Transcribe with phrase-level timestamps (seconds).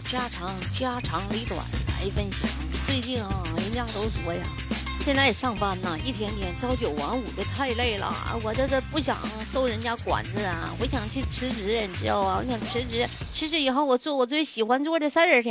[0.00, 2.48] 家长家长里短来分享。
[2.84, 4.40] 最近啊，人家都说呀，
[5.00, 8.12] 现在上班呐，一天天朝九晚五的太累了，
[8.42, 12.42] 我这这不想受人家管着啊，我想去辞职，你知道吧？
[12.42, 15.50] 我想辞职，辞职以后我做我最喜欢做的事儿去。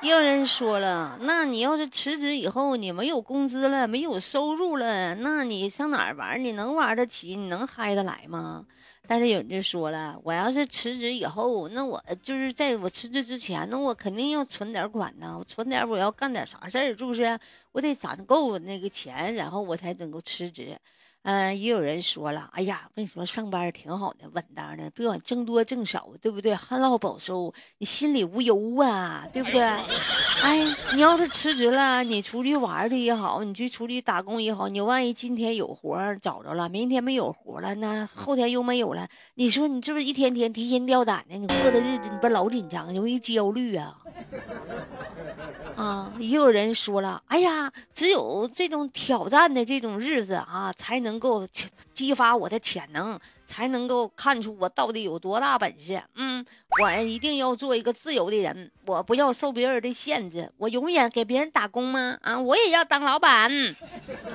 [0.00, 6.42] 也有人说了，那你要是辞职以后你没有工资了，没有收入了，那你上哪儿玩？
[6.44, 7.34] 你能玩得起？
[7.34, 8.64] 你能嗨得来吗？
[9.08, 17.38] 但是有人就说了，我要是辞职以后，那我就是在我辞职之前，那我肯定要存点款呢，我存点，我要干点啥事儿，是不是？
[17.72, 20.76] 我得攒够那个钱，然后我才能够辞职。
[21.22, 26.54] 嗯，也有人说了，哎呀，我跟你说，上班挺好的，稳当的，不管挣多挣少，对不对？
[26.54, 29.60] 旱涝保收，你心里无忧啊，对不对？
[29.60, 38.97] 哎，你要是辞职了，你出去玩的也好，你去出去打工也好，你万一今天有活找着了，明天没有活了，那后天又没有了，
[39.34, 41.36] 你说你这不是一天天提心吊胆的？
[41.36, 43.98] 你过的日子，你不老紧张，容易焦虑啊？
[45.76, 51.46] 啊，也有人说了，哎呀，只有这种挑战的这种日子啊，才能够
[51.94, 56.02] 激发我的潜能，才能够看出我到底有多大本事。
[56.16, 56.44] 嗯，
[56.82, 62.18] 我一定要做一个自由的人，我不要受别人的限制，我永远给别人打工吗？
[62.22, 63.48] 啊，我也要当老板。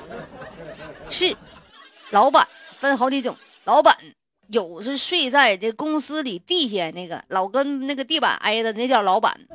[1.10, 1.36] 是，
[2.12, 2.48] 老板
[2.80, 3.98] 分好几种，老板
[4.48, 9.40] 有是睡在这公司里地下那个，老跟那个地板挨着，那叫老板。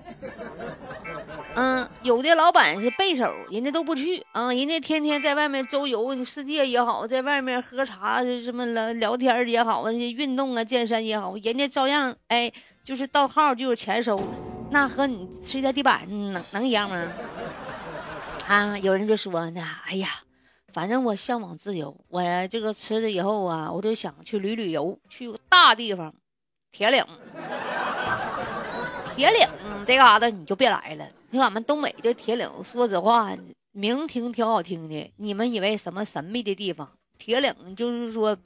[1.55, 12.53] 嗯，有的老板是背手，人家都不去啊，人家天天在外面周游世界也好，在外面喝茶什么聊聊天也好，运动啊健身也好，人家照样哎，
[12.85, 14.23] 就是到号就有钱收，
[14.71, 17.13] 那和你睡在地板上能能一样吗？
[18.47, 20.09] 啊，有人就说呢，哎呀，
[20.73, 26.15] 反正我向往自由，我这个辞了以后啊，我就想去旅旅游，去大地方，
[26.71, 27.05] 铁岭，
[29.17, 29.49] 铁岭
[29.87, 31.09] 这嘎达你就别来了。
[31.31, 33.35] 你俺们东北的铁岭，说实话，
[33.73, 35.13] 名听挺好听的。
[35.17, 36.91] 你们以为什么神秘的地方？
[37.17, 38.37] 铁岭就是说，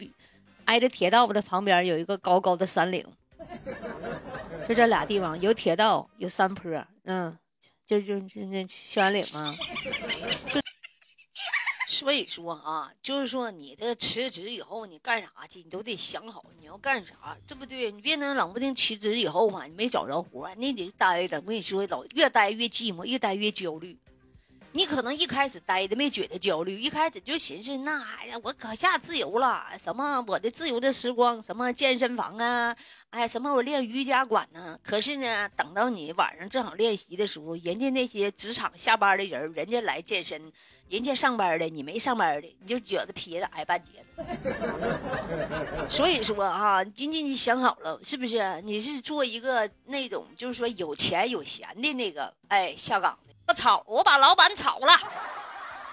[0.65, 3.05] 挨着铁道的旁边有一个高高的山岭，
[4.67, 6.71] 就这俩地方，有铁道，有山坡，
[7.05, 7.37] 嗯，
[7.85, 9.55] 就就就那山岭嘛。
[12.03, 15.61] 所以说啊，就是说你这辞职以后，你干啥去？
[15.61, 17.93] 你都得想好你要干啥，这不对？
[17.93, 21.37] 你别能冷不丁辞职以后吧，你没找着活，你得待着。
[21.37, 23.97] 我跟你说，老越待越寂寞，越待越焦虑。
[24.75, 32.75] 你可能一开始待的没觉得焦虑，一开始就寻思那哎呀，我可下自由了，什么我的自由的时光，什么健身房啊，
[33.11, 34.79] 哎，什么我练瑜伽馆呢？
[34.83, 40.51] 可是呢，等到你晚上正好练习的时候，人家那些职场下班的人，人家来健身，
[40.89, 44.25] 人家上班的，你没上班的，你就觉得撇着挨半截子。
[45.87, 48.63] 所以说啊，仅仅你想好了，是不是？
[48.63, 53.19] 你是做一个那种就是说有钱有闲的那个，哎，下岗。
[53.27, 54.93] 的炒，我把老板炒了。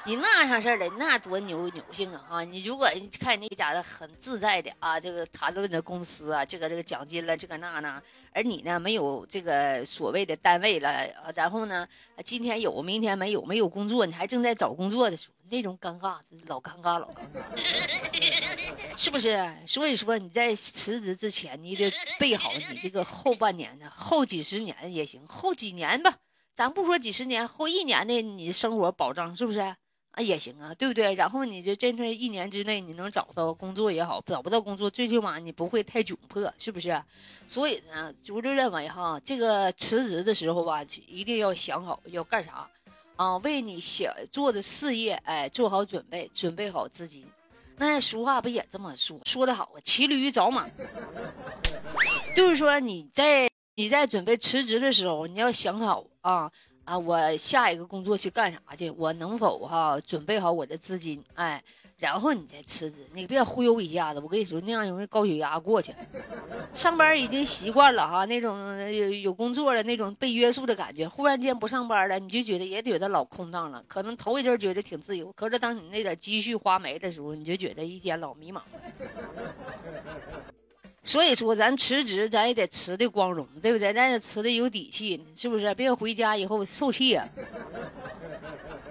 [0.05, 2.25] 你那啥事儿的，那多牛牛性啊！
[2.29, 2.89] 啊，你如果
[3.19, 11.05] 看那家的很自在的啊，这个谈论的公司啊，这个这个奖金了，这个那那，而你呢没有这个所谓的单位了，
[11.35, 11.85] 然后呢，
[12.23, 16.15] 今天有，明天没有，没有工作，你还正在找工作的时候，那种尴尬，
[16.47, 19.53] 老尴尬，老尴尬，是不是？
[19.67, 26.15] 所以说你在辞职之前，你得备好你这个后半年的，后几十年也行，后几年吧。
[26.59, 29.77] 咱不说几十年后一年的你生活保障是不是啊
[30.17, 31.13] 也行啊，对不对？
[31.13, 37.01] 然后你就真是一年之内你能找到工作也好，找不到工作最起码你不会太窘迫，是不是？
[37.47, 42.69] 所以呢，我就认为哈，这个辞职的时候吧，一定要想好要干啥
[43.15, 47.25] 啊，为你想做的事业哎做好准备，准备好资金。
[47.77, 49.17] 那俗话不也这么说？
[49.23, 50.67] 说的好啊，骑驴找马，
[52.35, 53.47] 就是说你在。
[53.79, 56.51] 你在准备辞职的时候，你要想好啊
[56.83, 56.99] 啊！
[56.99, 58.89] 我下一个工作去干啥去？
[58.89, 61.23] 我能否哈准备好我的资金？
[61.35, 61.63] 哎，
[61.95, 64.19] 然后你再辞职，你别忽悠一下子。
[64.19, 65.95] 我跟你说，那样容易高血压过去。
[66.73, 73.81] 上班已经习惯了哈，那种有有工作的那种被约束的感觉，忽然间不上班了，你就觉得也觉得老空荡了。
[73.87, 78.59] 可能头一阵觉得挺自由，可是当你那点积蓄花没的时候，你就觉得一天老迷茫。
[81.09, 83.91] 所以说，咱辞职，咱也得辞的光荣，对不对？
[83.91, 85.73] 咱得辞的有底气，是不是？
[85.73, 87.27] 别回家以后受气啊，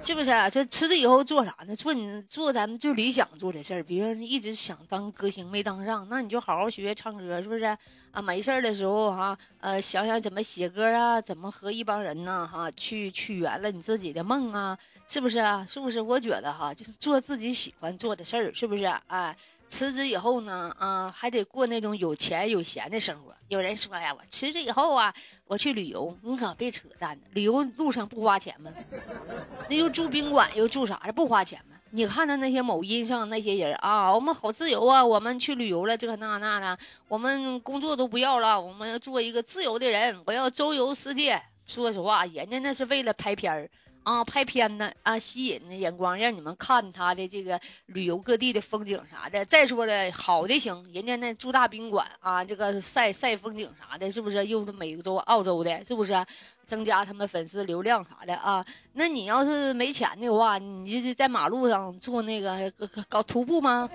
[0.05, 0.31] 是不是？
[0.50, 1.76] 这辞了以后做啥呢？
[1.76, 3.85] 做你做咱们最理想做的事儿。
[3.85, 7.62] 比如说你一直想当歌星没当上，那你就好好学唱歌，是不是？
[8.11, 14.76] 啊，没事儿的时候哈，呃，想想怎么写歌啊，怎么和一帮人呢哈去去圆了你自己的梦啊。
[15.06, 15.65] 是不是啊？
[15.67, 16.00] 是不是？
[16.00, 18.85] 我觉得哈，就是做自己喜欢做的事儿，是不是？
[19.06, 19.35] 哎，
[19.69, 23.35] 辞职以后呢，啊，还得过那种有钱有闲的生活。
[23.49, 25.15] 有人说呀，我辞职以后啊，
[25.47, 28.73] 我去旅游，你可别扯淡，旅游路上不花钱吗？
[29.69, 31.76] 那又住宾馆又住啥的，不花钱吗？
[31.91, 41.41] 你看到那些某音上那些人啊，我们好自由啊，我们去旅游了，这那那的，我们工作都不要了，我们要做一个自由的人，我要周游世界。
[41.65, 43.70] 说实话，人家那是为了拍片儿。
[44.08, 49.44] 啊，拍片呢啊，吸引的眼光，让你们看他的这个旅游各地的风景啥的。
[49.44, 54.46] 再说的好的行，人家那住大宾馆啊，这个晒晒风景啥的，是不是？
[54.46, 56.25] 又是美洲、澳洲的，是不是？
[56.66, 58.64] 增加他们粉丝流量啥的啊？
[58.94, 62.72] 那你要是没钱的话，你就在马路上做那个
[63.10, 63.90] 搞徒步吗？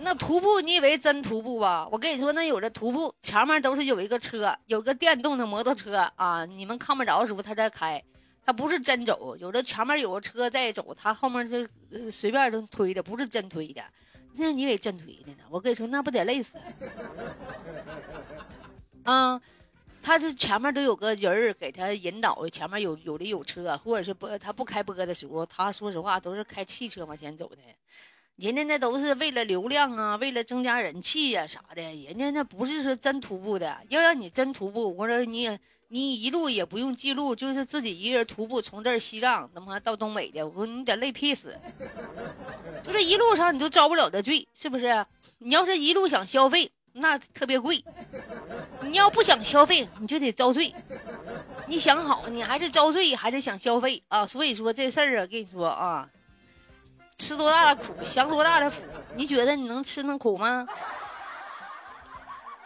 [0.00, 1.88] 那徒步你以为真徒步吧？
[1.90, 8.02] 我跟你说，那有的徒步前面都是有一个车，有个电动的摩托车啊，你们看不着的时候他在开。
[8.46, 11.68] 他不是真走，有的前面有个车在走，他后面是
[12.12, 13.82] 随便都推的，不是真推的。
[14.34, 15.38] 那你以为真推的呢？
[15.50, 16.52] 我跟你说，那不得累死？
[19.02, 19.40] 啊，
[20.00, 27.56] 他是前面都有个人给他引导，前面有有的有车，或者是不他不开播的时候，他说实话都是开汽车往前走的。
[28.36, 33.78] 人家那都是为了流量啊，为了增加人气呀啥的，人家那不是说真徒步的。
[33.88, 35.58] 要让你真徒步，我说你。
[35.88, 41.56] 你一路也不用记录，就是自己一个人徒步从这儿西藏，他妈到东北的，我说你得累屁死。
[42.82, 45.06] 就这一路上你就遭不了的罪，是不是？
[45.38, 47.84] 你要是一路想消费，那特别贵；
[48.82, 50.74] 你要不想消费，你就得遭罪。
[51.68, 54.26] 你想好，你还是遭罪，还是想消费啊？
[54.26, 56.10] 所以说这事儿啊，跟你说啊，
[57.16, 58.82] 吃多大的苦，享多大的福。
[59.14, 60.66] 你觉得你能吃那苦吗？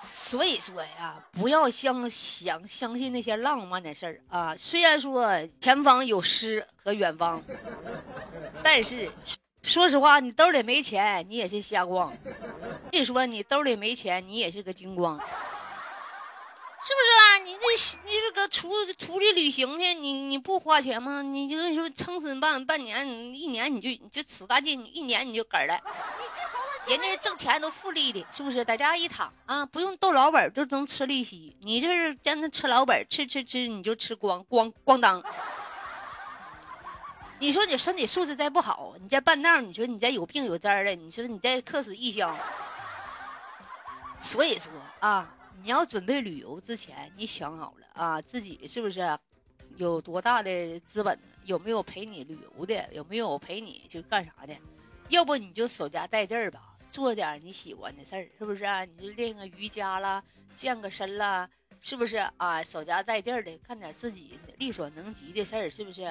[0.03, 4.57] 所以说呀，不要相相相信那些浪漫的事儿啊。
[4.57, 5.29] 虽然说
[5.61, 7.43] 前方有诗和远方，
[8.63, 9.11] 但是
[9.63, 12.13] 说实话，你兜里没钱，你也是瞎逛。
[12.93, 15.21] 你说你兜里没钱，你也是个精光，
[16.83, 17.39] 是不是啊？
[17.45, 21.21] 你这你这个出出去旅行去，你你不花钱吗？
[21.21, 25.79] 你就说撑死半半年，一年你就你就使大劲，一年你就嗝了。
[26.87, 28.65] 人家挣钱都复利的，是不是？
[28.65, 31.55] 在家一躺啊，不用逗老本就能吃利息。
[31.61, 35.23] 你这是让他吃老本，吃吃吃，你就吃光光咣当。
[37.39, 42.35] 你说你身体素质再不好，你再半道，你说你再有病有灾的，你说你再客死异乡。
[44.19, 49.01] 所以说啊，你要准备旅游之前，你想好了啊，自己是不是
[49.77, 51.19] 有多大的资本？
[51.45, 52.89] 有没有陪你旅游的？
[52.93, 54.57] 有没有陪你就干啥的？
[55.09, 56.77] 要不你就守家待地儿吧。
[56.91, 58.85] 做点你喜欢的事儿，是不是啊？
[58.85, 60.23] 你就练个瑜伽啦，
[60.57, 61.49] 健个身啦，
[61.81, 62.63] 是不是啊？
[62.63, 66.03] 守家待地儿的，干点自己力所能及的事儿，是不是？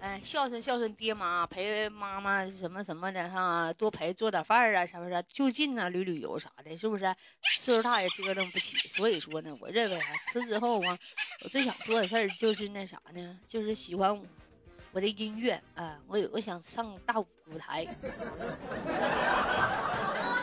[0.00, 5.24] 嗯，孝顺孝顺爹妈，陪妈妈什么什么的哈，多陪做点饭啊，是不是？
[5.26, 7.04] 就近呢，旅旅游啥的，是不是？
[7.56, 10.98] 岁数大也折腾不起，所以说呢，我认为啊，辞职后啊，
[11.42, 14.22] 我最想做的事儿就是那啥呢，就是喜欢
[14.92, 17.86] 我的音乐啊，我有我想上大舞台。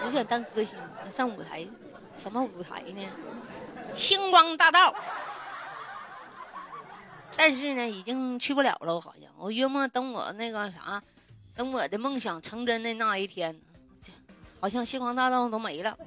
[0.04, 0.80] 我想当歌星，
[1.12, 1.68] 上舞台，
[2.18, 3.08] 什么舞台呢？
[3.94, 4.96] 星光大道。
[7.38, 9.32] 但是呢，已经去不了了，好像。
[9.38, 11.02] 我约莫等我那个啥，
[11.56, 13.60] 等我的梦想成真的那一天，
[14.60, 15.98] 好像星光大道都没了。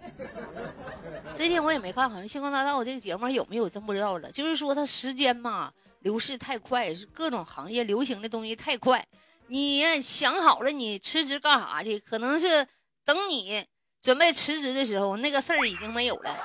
[1.33, 4.31] 最近我也没看，好像星光大道这个节目有没有，真不知道了。
[4.31, 9.05] 就是说，它时间嘛，流逝太快，各种行业流行的东西太快。
[9.49, 11.99] 你想好了，你辞职干啥去？
[11.99, 12.67] 可能是
[13.05, 13.65] 等你。
[14.01, 16.37] 准备辞职的时候，那个事儿已经没有了，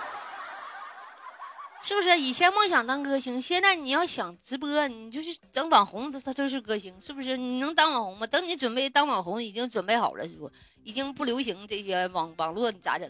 [1.81, 2.19] 是不是？
[2.19, 7.37] 以前梦想当歌星，现在你要想直播，你就是整网红，他他就是歌星，是不是？
[7.37, 8.27] 你能当网红吗？
[8.27, 10.51] 等你准备当网红，已经准备好了，是不？
[10.83, 13.09] 已经不流行这些网网络，你咋整？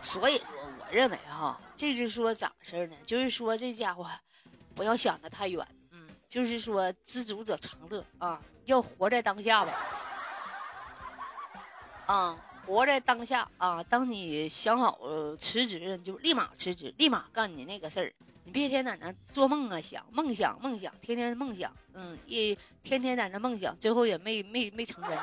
[0.00, 0.46] 所以说，
[0.80, 2.96] 我认为哈，这是说咋回事呢？
[3.04, 4.08] 就是说这家伙
[4.74, 9.72] 不要想的太远，嗯，就是说知足者常乐啊，要活在当下吧，
[12.06, 12.36] 啊。
[12.66, 13.82] 活在当下啊！
[13.84, 14.98] 当你想好
[15.36, 18.12] 辞职，你就立马辞职，立马干你那个事儿。
[18.44, 25.18] 你别天天在那做梦啊，想梦想，梦想，天天梦想，嗯，一天天在那梦想，最后也没没没成真。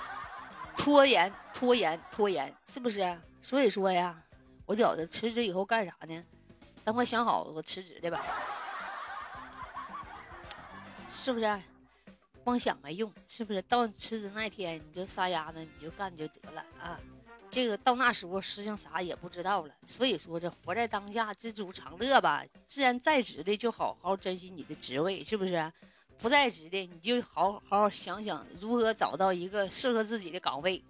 [0.76, 3.18] 拖延，拖延，拖延，是不是？
[3.40, 4.22] 所以说呀，
[4.66, 6.24] 我觉得辞职以后干啥呢？
[6.84, 8.22] 等我想好我辞职的吧，
[11.08, 11.60] 是不是？
[12.46, 13.60] 光想没用，是不是？
[13.62, 16.96] 到辞职那天，你就撒丫子，你就干就得了啊！
[17.50, 19.74] 这个到那时候，实情啥也不知道了。
[19.84, 22.44] 所以说，这活在当下，知足常乐吧。
[22.64, 25.72] 既然在职的，就好好珍惜你的职位，是不是？
[26.18, 30.84] 不在职的，你就好好好想想如何找到一个适合自己的岗位。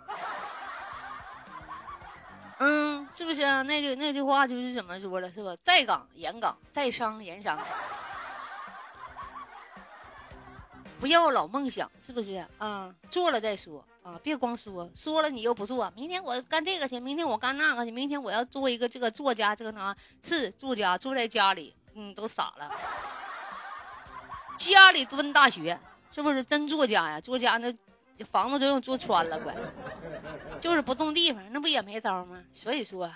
[2.58, 3.62] 嗯，是不是啊？
[3.62, 5.56] 那句那句话就是怎么说了，是吧？
[5.62, 7.58] 在岗严岗，在商言商，
[10.98, 12.94] 不要老梦想，是不是啊？
[13.10, 15.92] 做了再说啊，别光说，说了你又不做。
[15.94, 22.70] 明天我干这个去，明天我干那个去，明天我要做一个这个作家，这个呢是作家，坐在家里，嗯，都傻了。
[24.56, 25.78] 家里蹲大学，
[26.10, 27.20] 是不是真作家呀？
[27.20, 27.72] 作家那
[28.24, 29.54] 房子都用做穿了，快，
[30.58, 32.42] 就是不动地方，那不也没招吗？
[32.52, 33.10] 所以说，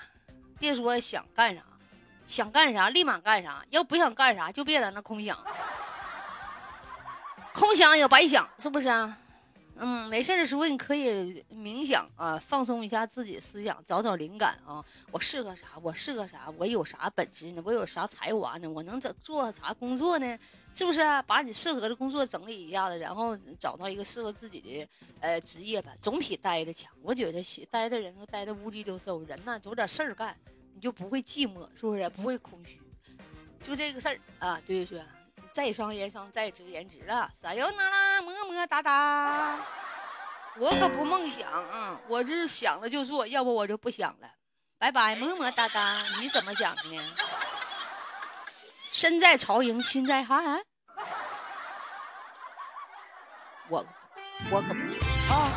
[0.59, 1.63] 别说想干啥，
[2.27, 5.43] 想干啥立马干啥，要不想干啥就别在那空想，
[7.55, 9.19] 空想也白想，是不是啊？
[9.83, 14.85] 嗯，没事的时候你可以冥想啊，放松一下自己的思想，找找灵感啊。
[15.11, 15.69] 我适合啥？
[15.83, 16.53] 我适合啥？
[16.59, 17.63] 我有啥本事呢？
[17.65, 18.69] 我有啥才华呢？
[18.69, 20.39] 我能整做啥工作呢？
[20.75, 21.01] 是不是？
[21.27, 24.89] 把你适合的工作整理一下子，然后找到一个适合自己的
[25.21, 26.93] 呃职业吧，总比待着强。
[27.03, 30.37] 我觉得待的人都待的无鸡六兽，人呢有点事儿干，
[30.75, 32.07] 你就不会寂寞，是不是？
[32.11, 32.81] 不会空虚。
[33.63, 34.99] 就这个事儿啊，对说。
[35.53, 39.59] 在商言商，在职颜值了，撒由那拉，么么哒哒。
[40.57, 44.29] 我可不梦想啊，我这是想了就做，要不我就不想了。
[44.79, 46.03] 拜拜，么么哒哒。
[46.21, 47.03] 你怎么想的呢？
[48.93, 50.61] 身在曹营心在汉。
[53.69, 53.85] 我
[54.51, 55.51] 我可不是啊。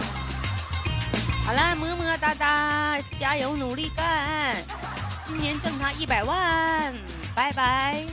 [1.46, 4.64] 好了，么么哒哒，加油努力干，
[5.26, 6.94] 今年挣他一百万。
[7.36, 8.06] 拜拜。